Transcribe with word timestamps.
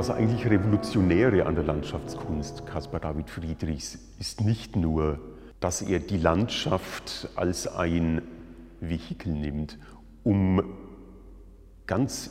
Das 0.00 0.08
eigentlich 0.08 0.48
Revolutionäre 0.48 1.44
an 1.44 1.56
der 1.56 1.64
Landschaftskunst 1.64 2.64
Caspar 2.64 3.00
David 3.00 3.28
Friedrichs 3.28 3.98
ist 4.18 4.40
nicht 4.40 4.74
nur, 4.74 5.18
dass 5.60 5.82
er 5.82 5.98
die 5.98 6.16
Landschaft 6.16 7.28
als 7.36 7.66
ein 7.66 8.22
Vehikel 8.80 9.30
nimmt, 9.30 9.76
um 10.22 10.62
ganz 11.86 12.30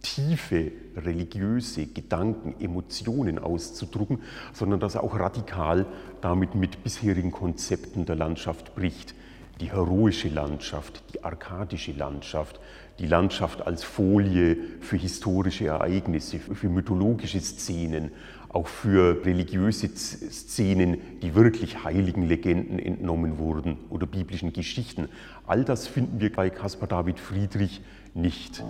tiefe 0.00 0.70
religiöse 0.96 1.86
Gedanken, 1.86 2.54
Emotionen 2.60 3.40
auszudrucken, 3.40 4.20
sondern 4.52 4.78
dass 4.78 4.94
er 4.94 5.02
auch 5.02 5.18
radikal 5.18 5.86
damit 6.20 6.54
mit 6.54 6.84
bisherigen 6.84 7.32
Konzepten 7.32 8.06
der 8.06 8.14
Landschaft 8.14 8.76
bricht. 8.76 9.16
Die 9.60 9.70
heroische 9.70 10.28
Landschaft, 10.28 11.02
die 11.12 11.22
arkadische 11.22 11.92
Landschaft, 11.92 12.60
die 12.98 13.06
Landschaft 13.06 13.66
als 13.66 13.84
Folie 13.84 14.56
für 14.80 14.96
historische 14.96 15.66
Ereignisse, 15.66 16.38
für 16.38 16.68
mythologische 16.68 17.40
Szenen, 17.40 18.10
auch 18.48 18.66
für 18.66 19.24
religiöse 19.24 19.88
Szenen, 19.88 20.98
die 21.22 21.34
wirklich 21.34 21.84
heiligen 21.84 22.26
Legenden 22.26 22.78
entnommen 22.78 23.38
wurden 23.38 23.78
oder 23.88 24.06
biblischen 24.06 24.52
Geschichten. 24.52 25.08
All 25.46 25.64
das 25.64 25.86
finden 25.86 26.20
wir 26.20 26.32
bei 26.32 26.50
Caspar 26.50 26.88
David 26.88 27.18
Friedrich 27.18 27.80
nicht. 28.14 28.62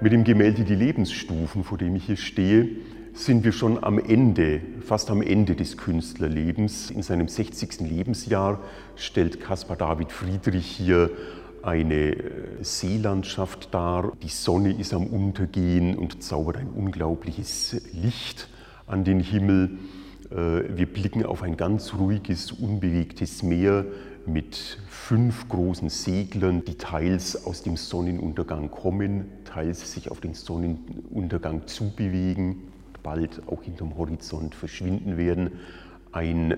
Mit 0.00 0.12
dem 0.12 0.22
Gemälde 0.22 0.62
Die 0.62 0.76
Lebensstufen, 0.76 1.64
vor 1.64 1.76
dem 1.76 1.96
ich 1.96 2.04
hier 2.04 2.16
stehe, 2.16 2.68
sind 3.14 3.42
wir 3.42 3.50
schon 3.50 3.82
am 3.82 3.98
Ende, 3.98 4.60
fast 4.80 5.10
am 5.10 5.22
Ende 5.22 5.56
des 5.56 5.76
Künstlerlebens. 5.76 6.92
In 6.92 7.02
seinem 7.02 7.26
60. 7.26 7.80
Lebensjahr 7.80 8.60
stellt 8.94 9.40
Caspar 9.40 9.76
David 9.76 10.12
Friedrich 10.12 10.66
hier 10.66 11.10
eine 11.62 12.12
äh, 12.12 12.22
Seelandschaft 12.60 13.74
dar. 13.74 14.12
Die 14.22 14.28
Sonne 14.28 14.72
ist 14.72 14.94
am 14.94 15.04
Untergehen 15.08 15.98
und 15.98 16.22
zaubert 16.22 16.58
ein 16.58 16.68
unglaubliches 16.68 17.82
Licht 17.92 18.48
an 18.86 19.02
den 19.02 19.18
Himmel. 19.18 19.78
Äh, 20.30 20.76
wir 20.76 20.86
blicken 20.86 21.26
auf 21.26 21.42
ein 21.42 21.56
ganz 21.56 21.94
ruhiges, 21.94 22.52
unbewegtes 22.52 23.42
Meer 23.42 23.84
mit 24.28 24.78
fünf 24.88 25.48
großen 25.48 25.88
Seglern, 25.88 26.64
die 26.64 26.76
teils 26.76 27.46
aus 27.46 27.62
dem 27.62 27.76
Sonnenuntergang 27.76 28.70
kommen, 28.70 29.26
teils 29.44 29.92
sich 29.92 30.10
auf 30.10 30.20
den 30.20 30.34
Sonnenuntergang 30.34 31.66
zubewegen, 31.66 32.68
bald 33.02 33.42
auch 33.46 33.62
hinterm 33.62 33.96
Horizont 33.96 34.54
verschwinden 34.54 35.16
werden. 35.16 35.52
Ein 36.12 36.56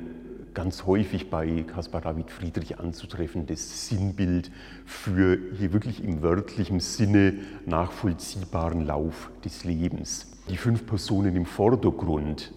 ganz 0.54 0.84
häufig 0.84 1.30
bei 1.30 1.62
Caspar 1.62 2.00
David 2.00 2.30
Friedrich 2.30 2.78
anzutreffendes 2.78 3.88
Sinnbild 3.88 4.50
für 4.84 5.38
hier 5.56 5.72
wirklich 5.72 6.02
im 6.02 6.22
wörtlichen 6.22 6.80
Sinne 6.80 7.34
nachvollziehbaren 7.66 8.84
Lauf 8.86 9.30
des 9.44 9.64
Lebens. 9.64 10.32
Die 10.48 10.56
fünf 10.56 10.86
Personen 10.86 11.36
im 11.36 11.46
Vordergrund 11.46 12.52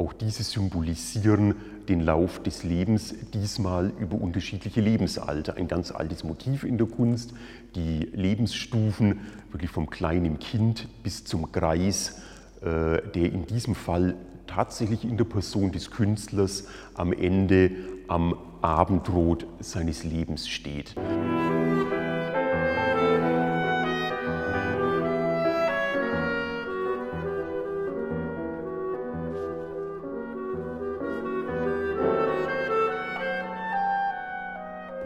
auch 0.00 0.14
diese 0.14 0.42
symbolisieren 0.42 1.54
den 1.88 2.00
Lauf 2.00 2.42
des 2.42 2.64
Lebens, 2.64 3.14
diesmal 3.34 3.92
über 4.00 4.16
unterschiedliche 4.16 4.80
Lebensalter. 4.80 5.56
Ein 5.56 5.68
ganz 5.68 5.92
altes 5.92 6.24
Motiv 6.24 6.64
in 6.64 6.78
der 6.78 6.86
Kunst, 6.86 7.34
die 7.74 8.08
Lebensstufen, 8.14 9.20
wirklich 9.50 9.70
vom 9.70 9.90
kleinen 9.90 10.38
Kind 10.38 10.88
bis 11.02 11.24
zum 11.24 11.52
Greis, 11.52 12.22
äh, 12.62 13.02
der 13.14 13.30
in 13.30 13.44
diesem 13.44 13.74
Fall 13.74 14.14
tatsächlich 14.46 15.04
in 15.04 15.18
der 15.18 15.24
Person 15.24 15.70
des 15.70 15.90
Künstlers 15.90 16.64
am 16.94 17.12
Ende 17.12 17.70
am 18.08 18.34
Abendrot 18.62 19.46
seines 19.60 20.02
Lebens 20.02 20.48
steht. 20.48 20.94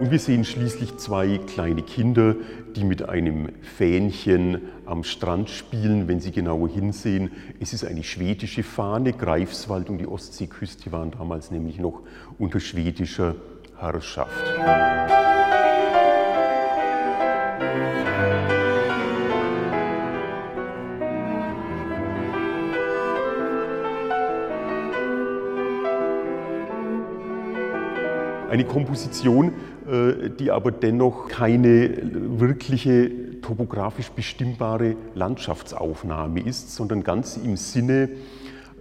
Und 0.00 0.10
wir 0.10 0.18
sehen 0.18 0.44
schließlich 0.44 0.96
zwei 0.96 1.38
kleine 1.38 1.82
Kinder, 1.82 2.34
die 2.74 2.82
mit 2.82 3.08
einem 3.08 3.50
Fähnchen 3.62 4.62
am 4.86 5.04
Strand 5.04 5.48
spielen. 5.50 6.08
Wenn 6.08 6.18
Sie 6.18 6.32
genauer 6.32 6.68
hinsehen, 6.68 7.30
es 7.60 7.72
ist 7.72 7.84
eine 7.84 8.02
schwedische 8.02 8.64
Fahne. 8.64 9.12
Greifswald 9.12 9.88
und 9.90 9.98
die 9.98 10.08
Ostseeküste 10.08 10.90
waren 10.90 11.12
damals 11.12 11.52
nämlich 11.52 11.78
noch 11.78 12.02
unter 12.38 12.58
schwedischer 12.58 13.36
Herrschaft. 13.78 14.44
Eine 28.50 28.64
Komposition, 28.64 29.52
die 29.86 30.50
aber 30.50 30.72
dennoch 30.72 31.28
keine 31.28 31.90
wirkliche 32.38 33.40
topografisch 33.42 34.10
bestimmbare 34.10 34.96
Landschaftsaufnahme 35.14 36.40
ist, 36.40 36.74
sondern 36.74 37.04
ganz 37.04 37.36
im 37.36 37.56
Sinne 37.56 38.08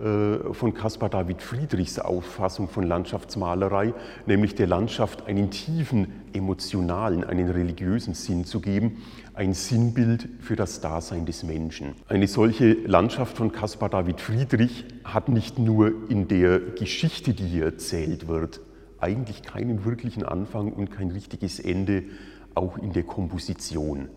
äh, 0.03 0.53
von 0.53 0.73
Caspar 0.73 1.09
David 1.09 1.41
Friedrichs 1.41 1.99
Auffassung 1.99 2.67
von 2.67 2.83
Landschaftsmalerei, 2.83 3.93
nämlich 4.25 4.55
der 4.55 4.67
Landschaft 4.67 5.27
einen 5.27 5.51
tiefen 5.51 6.07
emotionalen, 6.33 7.23
einen 7.23 7.49
religiösen 7.49 8.13
Sinn 8.13 8.43
zu 8.43 8.59
geben, 8.59 9.03
ein 9.33 9.53
Sinnbild 9.53 10.27
für 10.39 10.55
das 10.55 10.81
Dasein 10.81 11.25
des 11.25 11.43
Menschen. 11.43 11.93
Eine 12.07 12.27
solche 12.27 12.73
Landschaft 12.73 13.37
von 13.37 13.51
Caspar 13.51 13.89
David 13.89 14.19
Friedrich 14.19 14.85
hat 15.03 15.29
nicht 15.29 15.59
nur 15.59 15.93
in 16.09 16.27
der 16.27 16.59
Geschichte, 16.59 17.33
die 17.33 17.45
hier 17.45 17.65
erzählt 17.65 18.27
wird, 18.27 18.61
eigentlich 19.03 19.43
keinen 19.43 19.85
wirklichen 19.85 20.23
Anfang 20.23 20.71
und 20.71 20.89
kein 20.89 21.11
richtiges 21.11 21.59
Ende, 21.59 22.03
auch 22.55 22.77
in 22.77 22.93
der 22.93 23.03
Komposition. 23.03 24.09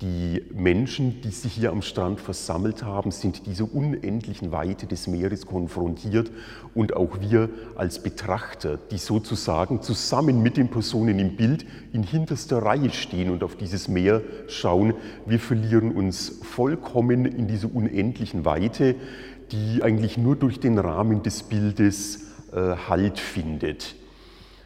Die 0.00 0.42
Menschen, 0.54 1.20
die 1.20 1.30
sich 1.30 1.52
hier 1.52 1.70
am 1.70 1.82
Strand 1.82 2.20
versammelt 2.20 2.84
haben, 2.84 3.10
sind 3.10 3.46
dieser 3.46 3.70
unendlichen 3.74 4.50
Weite 4.50 4.86
des 4.86 5.06
Meeres 5.06 5.44
konfrontiert 5.44 6.30
und 6.74 6.96
auch 6.96 7.20
wir 7.20 7.50
als 7.76 8.02
Betrachter, 8.02 8.78
die 8.90 8.96
sozusagen 8.96 9.82
zusammen 9.82 10.42
mit 10.42 10.56
den 10.56 10.70
Personen 10.70 11.18
im 11.18 11.36
Bild 11.36 11.66
in 11.92 12.02
hinterster 12.02 12.62
Reihe 12.62 12.88
stehen 12.88 13.28
und 13.28 13.42
auf 13.44 13.56
dieses 13.56 13.88
Meer 13.88 14.22
schauen, 14.48 14.94
wir 15.26 15.38
verlieren 15.38 15.92
uns 15.92 16.40
vollkommen 16.44 17.26
in 17.26 17.46
dieser 17.46 17.74
unendlichen 17.74 18.46
Weite, 18.46 18.94
die 19.52 19.82
eigentlich 19.82 20.16
nur 20.16 20.34
durch 20.34 20.60
den 20.60 20.78
Rahmen 20.78 21.22
des 21.22 21.42
Bildes 21.42 22.29
Halt 22.52 23.18
findet. 23.18 23.94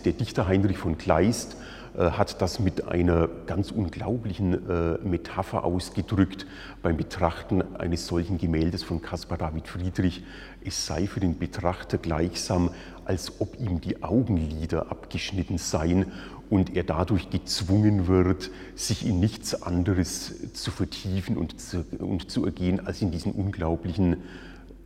Der 0.04 0.12
Dichter 0.12 0.46
Heinrich 0.46 0.78
von 0.78 0.98
Kleist 0.98 1.56
äh, 1.96 2.10
hat 2.10 2.42
das 2.42 2.58
mit 2.58 2.88
einer 2.88 3.28
ganz 3.46 3.70
unglaublichen 3.70 4.68
äh, 4.68 4.98
Metapher 5.02 5.64
ausgedrückt 5.64 6.46
beim 6.82 6.96
Betrachten 6.96 7.62
eines 7.76 8.06
solchen 8.06 8.38
Gemäldes 8.38 8.82
von 8.82 9.00
Caspar 9.00 9.38
David 9.38 9.68
Friedrich. 9.68 10.24
Es 10.64 10.86
sei 10.86 11.06
für 11.06 11.20
den 11.20 11.38
Betrachter 11.38 11.98
gleichsam, 11.98 12.70
als 13.04 13.40
ob 13.40 13.58
ihm 13.60 13.80
die 13.80 14.02
Augenlider 14.02 14.90
abgeschnitten 14.90 15.58
seien 15.58 16.06
und 16.50 16.76
er 16.76 16.82
dadurch 16.82 17.30
gezwungen 17.30 18.08
wird, 18.08 18.50
sich 18.74 19.06
in 19.06 19.20
nichts 19.20 19.62
anderes 19.62 20.52
zu 20.52 20.70
vertiefen 20.70 21.36
und 21.36 21.60
zu, 21.60 21.84
und 21.98 22.30
zu 22.30 22.44
ergehen 22.44 22.86
als 22.86 23.02
in 23.02 23.10
diesen 23.10 23.32
unglaublichen 23.32 24.18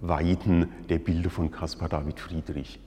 Weiten 0.00 0.68
der 0.88 0.98
Bilder 0.98 1.30
von 1.30 1.50
Caspar 1.50 1.88
David 1.88 2.20
Friedrich. 2.20 2.78